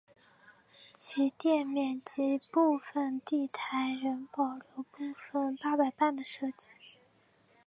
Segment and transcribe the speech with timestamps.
[0.93, 6.71] 其店面及部份地台仍保留部份八佰伴的设计。